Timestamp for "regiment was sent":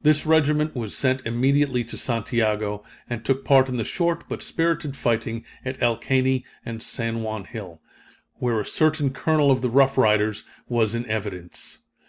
0.26-1.24